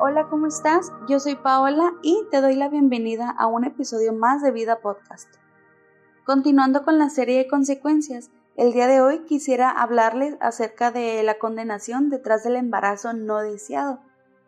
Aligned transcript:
Hola, 0.00 0.26
¿cómo 0.28 0.48
estás? 0.48 0.92
Yo 1.08 1.20
soy 1.20 1.36
Paola 1.36 1.92
y 2.02 2.26
te 2.28 2.40
doy 2.40 2.56
la 2.56 2.68
bienvenida 2.68 3.30
a 3.30 3.46
un 3.46 3.64
episodio 3.64 4.12
más 4.12 4.42
de 4.42 4.50
Vida 4.50 4.80
Podcast. 4.80 5.28
Continuando 6.24 6.84
con 6.84 6.98
la 6.98 7.10
serie 7.10 7.38
de 7.38 7.46
consecuencias, 7.46 8.32
el 8.56 8.72
día 8.72 8.88
de 8.88 9.00
hoy 9.00 9.20
quisiera 9.20 9.70
hablarles 9.70 10.36
acerca 10.40 10.90
de 10.90 11.22
la 11.22 11.38
condenación 11.38 12.10
detrás 12.10 12.42
del 12.42 12.56
embarazo 12.56 13.12
no 13.12 13.38
deseado 13.38 14.00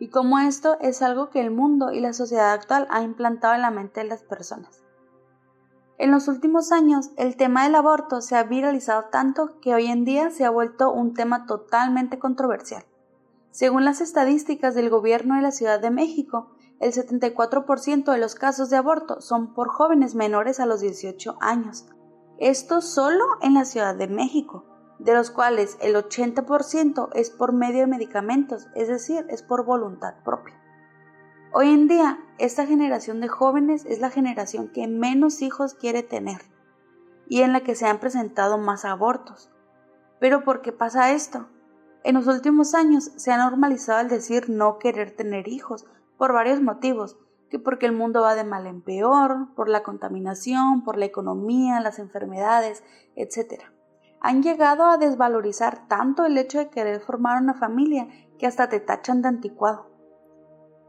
y 0.00 0.08
cómo 0.08 0.40
esto 0.40 0.76
es 0.80 1.02
algo 1.02 1.30
que 1.30 1.40
el 1.40 1.52
mundo 1.52 1.92
y 1.92 2.00
la 2.00 2.14
sociedad 2.14 2.52
actual 2.52 2.88
ha 2.90 3.02
implantado 3.02 3.54
en 3.54 3.62
la 3.62 3.70
mente 3.70 4.00
de 4.00 4.08
las 4.08 4.24
personas. 4.24 4.82
En 5.98 6.10
los 6.10 6.26
últimos 6.26 6.72
años, 6.72 7.10
el 7.16 7.36
tema 7.36 7.62
del 7.62 7.76
aborto 7.76 8.22
se 8.22 8.36
ha 8.36 8.42
viralizado 8.42 9.04
tanto 9.12 9.60
que 9.60 9.72
hoy 9.72 9.86
en 9.86 10.04
día 10.04 10.30
se 10.30 10.44
ha 10.44 10.50
vuelto 10.50 10.92
un 10.92 11.14
tema 11.14 11.46
totalmente 11.46 12.18
controversial. 12.18 12.84
Según 13.58 13.84
las 13.84 14.00
estadísticas 14.00 14.76
del 14.76 14.88
gobierno 14.88 15.34
de 15.34 15.42
la 15.42 15.50
Ciudad 15.50 15.80
de 15.80 15.90
México, 15.90 16.52
el 16.78 16.92
74% 16.92 18.12
de 18.12 18.18
los 18.18 18.36
casos 18.36 18.70
de 18.70 18.76
aborto 18.76 19.20
son 19.20 19.52
por 19.52 19.68
jóvenes 19.68 20.14
menores 20.14 20.60
a 20.60 20.66
los 20.66 20.78
18 20.78 21.38
años. 21.40 21.88
Esto 22.38 22.80
solo 22.80 23.24
en 23.42 23.54
la 23.54 23.64
Ciudad 23.64 23.96
de 23.96 24.06
México, 24.06 24.64
de 25.00 25.12
los 25.12 25.32
cuales 25.32 25.76
el 25.80 25.96
80% 25.96 27.08
es 27.14 27.30
por 27.30 27.52
medio 27.52 27.80
de 27.80 27.88
medicamentos, 27.88 28.68
es 28.76 28.86
decir, 28.86 29.26
es 29.28 29.42
por 29.42 29.64
voluntad 29.64 30.22
propia. 30.24 30.54
Hoy 31.52 31.70
en 31.70 31.88
día, 31.88 32.20
esta 32.38 32.64
generación 32.64 33.20
de 33.20 33.26
jóvenes 33.26 33.84
es 33.86 33.98
la 33.98 34.10
generación 34.10 34.68
que 34.68 34.86
menos 34.86 35.42
hijos 35.42 35.74
quiere 35.74 36.04
tener 36.04 36.42
y 37.28 37.42
en 37.42 37.52
la 37.52 37.62
que 37.62 37.74
se 37.74 37.86
han 37.86 37.98
presentado 37.98 38.56
más 38.56 38.84
abortos. 38.84 39.50
Pero 40.20 40.44
¿por 40.44 40.62
qué 40.62 40.70
pasa 40.70 41.10
esto? 41.10 41.48
En 42.04 42.14
los 42.14 42.26
últimos 42.26 42.74
años 42.74 43.12
se 43.16 43.32
ha 43.32 43.38
normalizado 43.38 44.00
el 44.00 44.08
decir 44.08 44.48
no 44.48 44.78
querer 44.78 45.16
tener 45.16 45.48
hijos 45.48 45.86
por 46.16 46.32
varios 46.32 46.60
motivos, 46.60 47.18
que 47.50 47.58
porque 47.58 47.86
el 47.86 47.92
mundo 47.92 48.22
va 48.22 48.34
de 48.34 48.44
mal 48.44 48.66
en 48.66 48.82
peor, 48.82 49.54
por 49.54 49.68
la 49.68 49.82
contaminación, 49.82 50.84
por 50.84 50.96
la 50.96 51.06
economía, 51.06 51.80
las 51.80 51.98
enfermedades, 51.98 52.84
etc. 53.16 53.62
Han 54.20 54.42
llegado 54.42 54.84
a 54.84 54.98
desvalorizar 54.98 55.88
tanto 55.88 56.24
el 56.24 56.38
hecho 56.38 56.58
de 56.58 56.70
querer 56.70 57.00
formar 57.00 57.42
una 57.42 57.54
familia 57.54 58.08
que 58.38 58.46
hasta 58.46 58.68
te 58.68 58.80
tachan 58.80 59.22
de 59.22 59.28
anticuado. 59.28 59.88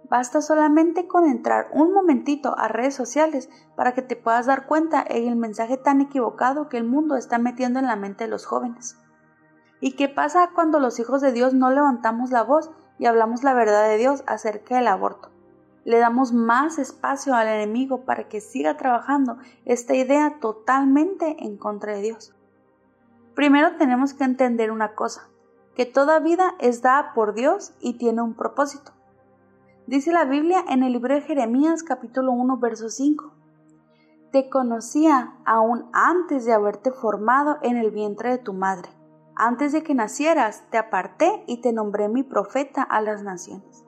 Basta 0.09 0.41
solamente 0.41 1.07
con 1.07 1.25
entrar 1.25 1.69
un 1.71 1.93
momentito 1.93 2.57
a 2.57 2.67
redes 2.67 2.95
sociales 2.95 3.49
para 3.75 3.93
que 3.93 4.01
te 4.01 4.15
puedas 4.15 4.47
dar 4.47 4.65
cuenta 4.65 5.05
en 5.07 5.27
el 5.27 5.35
mensaje 5.35 5.77
tan 5.77 6.01
equivocado 6.01 6.67
que 6.67 6.77
el 6.77 6.83
mundo 6.83 7.15
está 7.15 7.37
metiendo 7.37 7.79
en 7.79 7.85
la 7.85 7.95
mente 7.95 8.23
de 8.23 8.29
los 8.29 8.45
jóvenes. 8.45 8.97
¿Y 9.81 9.93
qué 9.93 10.09
pasa 10.09 10.49
cuando 10.53 10.79
los 10.79 10.99
hijos 10.99 11.21
de 11.21 11.31
Dios 11.31 11.53
no 11.53 11.69
levantamos 11.69 12.31
la 12.31 12.43
voz 12.43 12.69
y 12.97 13.05
hablamos 13.05 13.43
la 13.43 13.53
verdad 13.53 13.87
de 13.87 13.97
Dios 13.97 14.23
acerca 14.27 14.75
del 14.75 14.87
aborto? 14.87 15.29
Le 15.85 15.99
damos 15.99 16.33
más 16.33 16.77
espacio 16.79 17.33
al 17.33 17.47
enemigo 17.47 18.01
para 18.01 18.27
que 18.27 18.41
siga 18.41 18.75
trabajando 18.75 19.37
esta 19.63 19.95
idea 19.95 20.37
totalmente 20.41 21.45
en 21.45 21.57
contra 21.57 21.93
de 21.93 22.01
Dios. 22.01 22.35
Primero 23.35 23.77
tenemos 23.77 24.13
que 24.13 24.25
entender 24.25 24.69
una 24.69 24.95
cosa, 24.95 25.29
que 25.75 25.85
toda 25.85 26.19
vida 26.19 26.55
es 26.59 26.81
dada 26.81 27.13
por 27.13 27.33
Dios 27.33 27.71
y 27.79 27.93
tiene 27.93 28.21
un 28.21 28.33
propósito. 28.33 28.91
Dice 29.87 30.11
la 30.11 30.25
Biblia 30.25 30.63
en 30.67 30.83
el 30.83 30.91
libro 30.91 31.15
de 31.15 31.21
Jeremías 31.21 31.83
capítulo 31.83 32.33
1 32.33 32.57
verso 32.57 32.89
5. 32.89 33.31
Te 34.33 34.49
conocía 34.49 35.35
aún 35.45 35.89
antes 35.93 36.43
de 36.43 36.53
haberte 36.53 36.91
formado 36.91 37.59
en 37.61 37.77
el 37.77 37.91
vientre 37.91 38.29
de 38.29 38.37
tu 38.39 38.53
madre 38.53 38.98
antes 39.39 39.71
de 39.71 39.83
que 39.83 39.95
nacieras, 39.95 40.63
te 40.69 40.77
aparté 40.77 41.43
y 41.47 41.61
te 41.61 41.71
nombré 41.71 42.09
mi 42.09 42.23
profeta 42.23 42.83
a 42.83 43.01
las 43.01 43.23
naciones. 43.23 43.85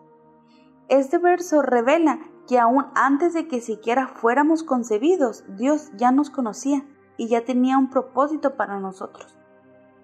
Este 0.88 1.18
verso 1.18 1.62
revela 1.62 2.20
que 2.48 2.58
aún 2.58 2.86
antes 2.96 3.34
de 3.34 3.48
que 3.50 3.60
siquiera 3.60 4.08
fuéramos 4.08 4.64
concebidos, 4.64 5.44
Dios 5.58 5.92
ya 5.98 6.12
nos 6.12 6.30
conocía 6.30 6.86
y 7.18 7.28
ya 7.28 7.44
tenía 7.44 7.78
un 7.78 7.90
propósito 7.90 8.56
para 8.56 8.80
nosotros. 8.80 9.38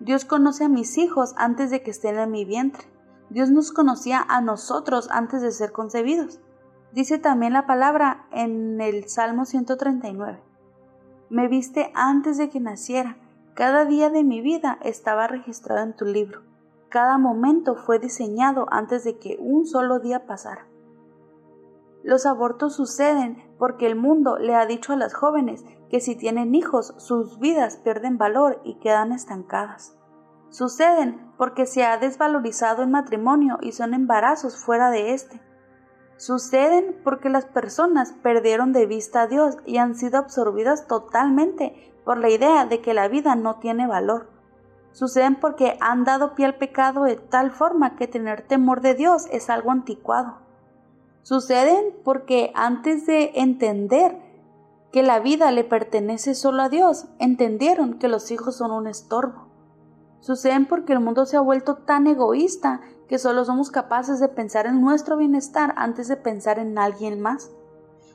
Dios 0.01 0.25
conoce 0.25 0.65
a 0.65 0.69
mis 0.69 0.97
hijos 0.97 1.33
antes 1.37 1.71
de 1.71 1.81
que 1.81 1.91
estén 1.91 2.19
en 2.19 2.29
mi 2.29 2.43
vientre. 2.43 2.83
Dios 3.29 3.49
nos 3.49 3.71
conocía 3.71 4.25
a 4.27 4.41
nosotros 4.41 5.09
antes 5.11 5.41
de 5.41 5.51
ser 5.51 5.71
concebidos. 5.71 6.41
Dice 6.91 7.19
también 7.19 7.53
la 7.53 7.65
palabra 7.65 8.27
en 8.31 8.81
el 8.81 9.07
Salmo 9.07 9.45
139. 9.45 10.41
Me 11.29 11.47
viste 11.47 11.91
antes 11.95 12.37
de 12.37 12.49
que 12.49 12.59
naciera 12.59 13.17
cada 13.57 13.85
día 13.85 14.11
de 14.11 14.23
mi 14.23 14.39
vida 14.39 14.77
estaba 14.83 15.25
registrado 15.25 15.81
en 15.81 15.95
tu 15.95 16.05
libro. 16.05 16.43
Cada 16.89 17.17
momento 17.17 17.75
fue 17.75 17.97
diseñado 17.97 18.67
antes 18.69 19.03
de 19.03 19.17
que 19.17 19.35
un 19.39 19.65
solo 19.65 19.97
día 19.97 20.27
pasara. 20.27 20.67
Los 22.03 22.27
abortos 22.27 22.75
suceden 22.75 23.43
porque 23.57 23.87
el 23.87 23.95
mundo 23.95 24.37
le 24.37 24.53
ha 24.53 24.67
dicho 24.67 24.93
a 24.93 24.95
las 24.95 25.15
jóvenes 25.15 25.65
que 25.89 26.01
si 26.01 26.15
tienen 26.15 26.53
hijos 26.53 26.93
sus 26.97 27.39
vidas 27.39 27.77
pierden 27.77 28.19
valor 28.19 28.61
y 28.63 28.75
quedan 28.77 29.11
estancadas. 29.11 29.97
Suceden 30.49 31.33
porque 31.35 31.65
se 31.65 31.83
ha 31.83 31.97
desvalorizado 31.97 32.83
el 32.83 32.89
matrimonio 32.89 33.57
y 33.61 33.71
son 33.71 33.95
embarazos 33.95 34.63
fuera 34.63 34.91
de 34.91 35.15
éste. 35.15 35.41
Suceden 36.17 36.99
porque 37.03 37.29
las 37.29 37.45
personas 37.45 38.11
perdieron 38.23 38.73
de 38.73 38.87
vista 38.87 39.23
a 39.23 39.27
Dios 39.27 39.57
y 39.65 39.77
han 39.77 39.95
sido 39.95 40.17
absorbidas 40.17 40.87
totalmente 40.87 41.93
por 42.03 42.17
la 42.17 42.29
idea 42.29 42.65
de 42.65 42.81
que 42.81 42.95
la 42.95 43.07
vida 43.07 43.35
no 43.35 43.59
tiene 43.59 43.85
valor. 43.85 44.29
Suceden 44.93 45.35
porque 45.35 45.77
han 45.79 46.05
dado 46.05 46.33
pie 46.33 46.45
al 46.45 46.55
pecado 46.55 47.03
de 47.03 47.17
tal 47.17 47.51
forma 47.51 47.95
que 47.95 48.07
tener 48.07 48.41
temor 48.41 48.81
de 48.81 48.95
Dios 48.95 49.27
es 49.31 49.49
algo 49.51 49.71
anticuado. 49.71 50.39
Suceden 51.21 51.93
porque 52.03 52.51
antes 52.55 53.05
de 53.05 53.33
entender 53.35 54.17
que 54.91 55.03
la 55.03 55.19
vida 55.19 55.51
le 55.51 55.63
pertenece 55.63 56.33
solo 56.33 56.63
a 56.63 56.69
Dios, 56.69 57.05
entendieron 57.19 57.99
que 57.99 58.07
los 58.07 58.31
hijos 58.31 58.55
son 58.55 58.71
un 58.71 58.87
estorbo. 58.87 59.47
Suceden 60.21 60.65
porque 60.65 60.93
el 60.93 60.99
mundo 60.99 61.27
se 61.27 61.37
ha 61.37 61.41
vuelto 61.41 61.75
tan 61.75 62.07
egoísta 62.07 62.81
que 63.07 63.19
solo 63.19 63.45
somos 63.45 63.71
capaces 63.71 64.19
de 64.19 64.27
pensar 64.27 64.65
en 64.65 64.81
nuestro 64.81 65.17
bienestar 65.17 65.73
antes 65.77 66.07
de 66.07 66.17
pensar 66.17 66.59
en 66.59 66.77
alguien 66.77 67.21
más. 67.21 67.49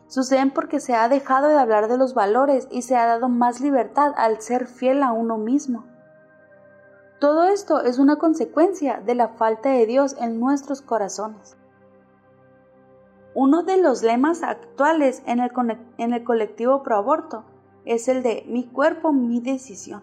Suceden 0.06 0.50
porque 0.50 0.80
se 0.80 0.94
ha 0.94 1.08
dejado 1.08 1.48
de 1.48 1.58
hablar 1.58 1.88
de 1.88 1.97
los 1.97 2.12
valores 2.12 2.69
y 2.70 2.82
se 2.82 2.97
ha 2.97 3.06
dado 3.06 3.28
más 3.28 3.60
libertad 3.60 4.12
al 4.16 4.42
ser 4.42 4.66
fiel 4.66 5.02
a 5.02 5.12
uno 5.12 5.38
mismo. 5.38 5.84
Todo 7.19 7.44
esto 7.44 7.81
es 7.82 7.98
una 7.98 8.16
consecuencia 8.16 9.00
de 9.00 9.14
la 9.14 9.28
falta 9.28 9.70
de 9.70 9.86
Dios 9.86 10.16
en 10.20 10.38
nuestros 10.41 10.82
corazones. 10.82 11.56
Uno 13.34 13.62
de 13.62 13.78
los 13.78 14.02
lemas 14.02 14.42
actuales 14.42 15.22
en 15.25 15.41
el, 15.41 15.50
en 15.97 16.12
el 16.12 16.25
colectivo 16.25 16.82
pro 16.82 16.97
aborto 16.97 17.44
es 17.86 18.08
el 18.08 18.22
de 18.22 18.44
mi 18.48 18.66
cuerpo, 18.66 19.12
mi 19.12 19.41
decisión. 19.41 20.02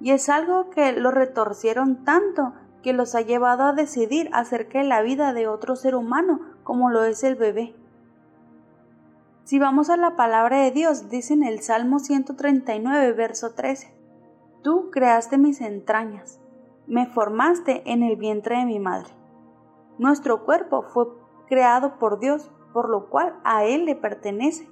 Y 0.00 0.10
es 0.10 0.28
algo 0.28 0.68
que 0.70 0.92
lo 0.92 1.10
retorcieron 1.10 2.04
tanto 2.04 2.52
que 2.88 2.94
los 2.94 3.14
ha 3.14 3.20
llevado 3.20 3.64
a 3.64 3.74
decidir 3.74 4.30
acerca 4.32 4.78
de 4.78 4.84
la 4.84 5.02
vida 5.02 5.34
de 5.34 5.46
otro 5.46 5.76
ser 5.76 5.94
humano 5.94 6.40
como 6.64 6.88
lo 6.88 7.04
es 7.04 7.22
el 7.22 7.34
bebé. 7.34 7.74
Si 9.44 9.58
vamos 9.58 9.90
a 9.90 9.98
la 9.98 10.16
palabra 10.16 10.62
de 10.62 10.70
Dios, 10.70 11.10
dice 11.10 11.34
en 11.34 11.42
el 11.42 11.60
Salmo 11.60 11.98
139, 11.98 13.12
verso 13.12 13.52
13, 13.52 13.94
Tú 14.62 14.88
creaste 14.90 15.36
mis 15.36 15.60
entrañas, 15.60 16.40
me 16.86 17.04
formaste 17.04 17.82
en 17.92 18.02
el 18.02 18.16
vientre 18.16 18.56
de 18.56 18.64
mi 18.64 18.78
madre. 18.78 19.12
Nuestro 19.98 20.46
cuerpo 20.46 20.80
fue 20.80 21.08
creado 21.46 21.98
por 21.98 22.20
Dios, 22.20 22.50
por 22.72 22.88
lo 22.88 23.10
cual 23.10 23.38
a 23.44 23.66
Él 23.66 23.84
le 23.84 23.96
pertenece. 23.96 24.66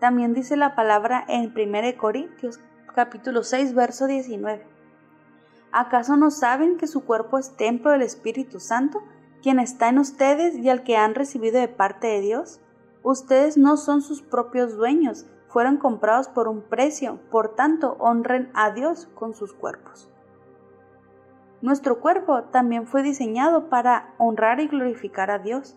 También 0.00 0.34
dice 0.34 0.56
la 0.56 0.74
palabra 0.74 1.24
en 1.28 1.52
1 1.56 1.96
Corintios 1.96 2.58
capítulo 2.92 3.44
6, 3.44 3.72
verso 3.72 4.08
19. 4.08 4.71
¿Acaso 5.72 6.16
no 6.16 6.30
saben 6.30 6.76
que 6.76 6.86
su 6.86 7.04
cuerpo 7.04 7.38
es 7.38 7.56
templo 7.56 7.90
del 7.90 8.02
Espíritu 8.02 8.60
Santo, 8.60 9.02
quien 9.42 9.58
está 9.58 9.88
en 9.88 9.98
ustedes 9.98 10.54
y 10.56 10.68
al 10.68 10.82
que 10.82 10.96
han 10.96 11.14
recibido 11.14 11.58
de 11.58 11.68
parte 11.68 12.06
de 12.08 12.20
Dios? 12.20 12.60
Ustedes 13.02 13.56
no 13.56 13.78
son 13.78 14.02
sus 14.02 14.20
propios 14.20 14.76
dueños, 14.76 15.26
fueron 15.48 15.78
comprados 15.78 16.28
por 16.28 16.46
un 16.46 16.62
precio, 16.62 17.20
por 17.30 17.54
tanto 17.54 17.96
honren 17.98 18.50
a 18.54 18.70
Dios 18.70 19.08
con 19.14 19.34
sus 19.34 19.54
cuerpos. 19.54 20.10
Nuestro 21.62 22.00
cuerpo 22.00 22.42
también 22.44 22.86
fue 22.86 23.02
diseñado 23.02 23.68
para 23.70 24.14
honrar 24.18 24.60
y 24.60 24.66
glorificar 24.66 25.30
a 25.30 25.38
Dios. 25.38 25.76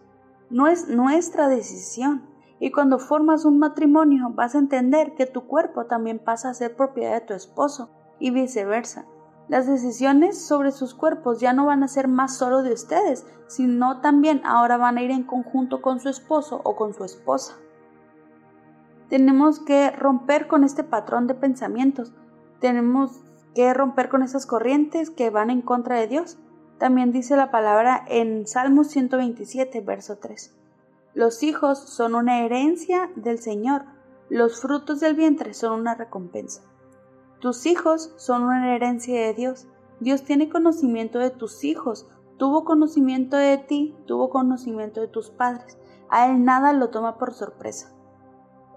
No 0.50 0.68
es 0.68 0.90
nuestra 0.90 1.48
decisión. 1.48 2.24
Y 2.60 2.72
cuando 2.72 3.00
formas 3.00 3.46
un 3.46 3.60
matrimonio 3.60 4.30
vas 4.32 4.56
a 4.56 4.60
entender 4.60 5.14
que 5.16 5.26
tu 5.26 5.46
cuerpo 5.46 5.86
también 5.86 6.20
pasa 6.20 6.50
a 6.50 6.54
ser 6.54 6.76
propiedad 6.76 7.14
de 7.14 7.28
tu 7.28 7.34
esposo 7.34 7.92
y 8.18 8.32
viceversa. 8.32 9.06
Las 9.48 9.68
decisiones 9.68 10.44
sobre 10.44 10.72
sus 10.72 10.96
cuerpos 10.96 11.40
ya 11.40 11.54
no 11.54 11.68
van 11.68 11.84
a 11.84 11.88
ser 11.88 12.08
más 12.08 12.36
solo 12.36 12.64
de 12.64 12.74
ustedes, 12.74 13.26
sino 13.48 14.02
también 14.02 14.42
ahora 14.44 14.78
van 14.78 14.98
a 14.98 15.04
ir 15.04 15.12
en 15.12 15.24
conjunto 15.24 15.82
con 15.82 16.00
su 16.00 16.10
esposo 16.10 16.62
o 16.64 16.76
con 16.76 16.94
su 16.94 17.04
esposa. 17.04 17.56
Tenemos 19.10 19.60
que 19.60 19.92
romper 19.92 20.48
con 20.48 20.64
este 20.64 20.84
patrón 20.84 21.28
de 21.28 21.36
pensamientos. 21.36 22.12
Tenemos 22.60 23.22
que 23.54 23.72
romper 23.74 24.10
con 24.10 24.24
esas 24.24 24.48
corrientes 24.48 25.12
que 25.12 25.30
van 25.30 25.52
en 25.52 25.62
contra 25.62 26.00
de 26.00 26.08
Dios. 26.08 26.38
También 26.80 27.12
dice 27.12 27.38
la 27.38 27.52
palabra 27.52 28.04
en 28.08 28.48
Salmos 28.48 28.88
127, 28.88 29.82
verso 29.82 30.18
3. 30.18 30.56
Los 31.14 31.44
hijos 31.44 31.80
son 31.80 32.16
una 32.16 32.42
herencia 32.42 33.12
del 33.16 33.40
Señor. 33.40 33.86
Los 34.30 34.60
frutos 34.60 35.00
del 35.00 35.16
vientre 35.16 35.54
son 35.54 35.80
una 35.80 35.94
recompensa. 35.94 36.64
Tus 37.46 37.68
hijos 37.68 38.12
son 38.16 38.42
una 38.42 38.76
herencia 38.76 39.22
de 39.22 39.36
Dios. 39.36 39.68
Dios 40.00 40.24
tiene 40.24 40.50
conocimiento 40.50 41.20
de 41.20 41.30
tus 41.30 41.64
hijos, 41.64 42.08
tuvo 42.38 42.66
conocimiento 42.66 43.38
de 43.38 43.60
ti, 43.60 43.96
tuvo 44.08 44.32
conocimiento 44.32 45.00
de 45.00 45.08
tus 45.08 45.30
padres. 45.30 45.78
A 46.10 46.28
Él 46.28 46.44
nada 46.44 46.74
lo 46.74 46.90
toma 46.90 47.20
por 47.20 47.36
sorpresa. 47.36 47.94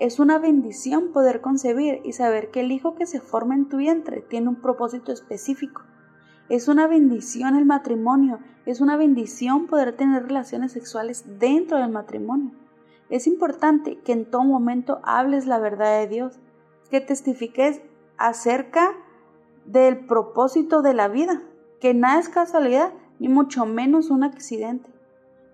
Es 0.01 0.21
una 0.21 0.39
bendición 0.39 1.13
poder 1.15 1.41
concebir 1.41 2.03
y 2.05 2.13
saber 2.13 2.51
que 2.51 2.61
el 2.61 2.71
hijo 2.71 2.95
que 2.95 3.07
se 3.07 3.23
forma 3.23 3.55
en 3.55 3.71
tu 3.71 3.79
vientre 3.79 4.21
tiene 4.21 4.49
un 4.51 4.61
propósito 4.61 5.13
específico. 5.13 5.81
Es 6.51 6.69
una 6.69 6.87
bendición 6.87 7.57
el 7.57 7.65
matrimonio, 7.65 8.39
es 8.67 8.83
una 8.83 8.99
bendición 8.99 9.67
poder 9.67 9.97
tener 9.97 10.25
relaciones 10.25 10.73
sexuales 10.73 11.25
dentro 11.39 11.79
del 11.79 11.91
matrimonio. 11.91 12.51
Es 13.09 13.27
importante 13.27 13.99
que 14.01 14.13
en 14.13 14.31
todo 14.31 14.45
momento 14.45 15.01
hables 15.05 15.47
la 15.47 15.59
verdad 15.59 16.01
de 16.01 16.07
Dios, 16.09 16.39
que 16.91 17.01
testifiques 17.01 17.81
acerca 18.19 18.93
del 19.65 20.07
propósito 20.07 20.83
de 20.83 20.95
la 20.95 21.09
vida, 21.09 21.43
que 21.81 21.95
nada 21.95 22.19
es 22.19 22.29
casualidad, 22.29 22.93
ni 23.19 23.29
mucho 23.29 23.67
menos 23.67 24.11
un 24.11 24.25
accidente. 24.25 24.91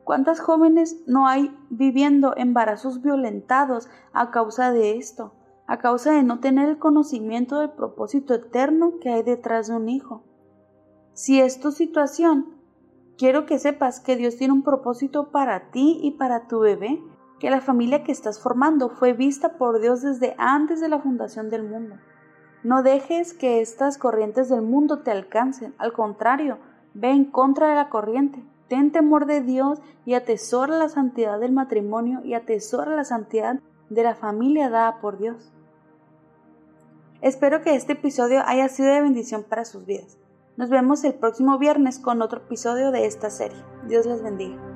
¿Cuántas 0.05 0.40
jóvenes 0.40 1.02
no 1.06 1.26
hay 1.26 1.56
viviendo 1.70 2.34
embarazos 2.37 3.02
violentados 3.02 3.88
a 4.12 4.31
causa 4.31 4.70
de 4.70 4.99
esto? 4.99 5.32
A 5.66 5.78
causa 5.78 6.12
de 6.12 6.22
no 6.22 6.40
tener 6.40 6.69
el 6.69 6.78
conocimiento 6.78 7.58
del 7.58 7.70
propósito 7.70 8.34
eterno 8.34 8.99
que 9.00 9.10
hay 9.10 9.22
detrás 9.22 9.69
de 9.69 9.76
un 9.76 9.88
hijo. 9.88 10.22
Si 11.14 11.40
es 11.40 11.58
tu 11.58 11.72
situación, 11.72 12.55
quiero 13.17 13.46
que 13.46 13.58
sepas 13.58 14.00
que 14.00 14.17
Dios 14.17 14.37
tiene 14.37 14.52
un 14.52 14.62
propósito 14.62 15.31
para 15.31 15.70
ti 15.70 15.99
y 16.02 16.12
para 16.12 16.49
tu 16.49 16.60
bebé, 16.60 17.02
que 17.40 17.50
la 17.50 17.62
familia 17.62 18.05
que 18.05 18.12
estás 18.12 18.40
formando 18.40 18.90
fue 18.90 19.14
vista 19.14 19.56
por 19.56 19.81
Dios 19.81 20.02
desde 20.02 20.34
antes 20.38 20.81
de 20.81 20.88
la 20.88 21.00
fundación 21.00 21.49
del 21.49 21.62
mundo. 21.62 21.96
No 22.64 22.82
dejes 22.82 23.32
que 23.32 23.61
estas 23.61 23.99
corrientes 23.99 24.49
del 24.49 24.62
mundo 24.62 25.00
te 25.00 25.12
alcancen, 25.12 25.75
al 25.78 25.93
contrario, 25.93 26.58
ve 26.94 27.11
en 27.11 27.26
contra 27.26 27.69
de 27.69 27.76
la 27.76 27.88
corriente, 27.88 28.43
Ten 28.69 28.93
temor 28.93 29.26
de 29.26 29.40
Dios 29.40 29.81
y 30.06 30.14
atesora 30.14 30.78
la 30.78 30.88
santidad 30.88 31.38
del 31.38 31.52
matrimonio 31.52 32.20
y 32.25 32.34
atesora 32.34 32.96
la 32.96 33.05
santidad 33.05 33.61
de 33.90 34.02
la 34.02 34.14
familia 34.14 34.70
dada 34.70 35.00
por 35.00 35.19
Dios. 35.19 35.52
Espero 37.20 37.62
que 37.62 37.75
este 37.75 37.93
episodio 37.93 38.43
haya 38.46 38.69
sido 38.69 38.93
de 38.93 39.02
bendición 39.02 39.44
para 39.44 39.64
sus 39.64 39.87
vidas. 39.87 40.19
Nos 40.56 40.70
vemos 40.70 41.05
el 41.05 41.14
próximo 41.14 41.58
viernes 41.58 41.99
con 41.99 42.22
otro 42.22 42.40
episodio 42.40 42.90
de 42.90 43.06
esta 43.06 43.31
serie. 43.31 43.62
Dios 43.87 44.06
les 44.06 44.22
bendiga. 44.22 44.73